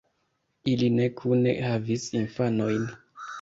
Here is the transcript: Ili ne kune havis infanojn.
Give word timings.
Ili 0.71 0.87
ne 0.99 1.09
kune 1.19 1.53
havis 1.67 2.07
infanojn. 2.23 2.89